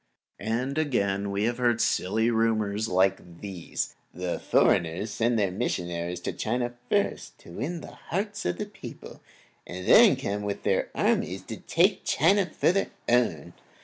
[0.39, 6.33] And again, we have heard silly rumors like these: The foreigners send their missionaries to
[6.33, 9.21] China to first win the hearts of the people,
[9.67, 13.53] and then come with armies to take China for their own.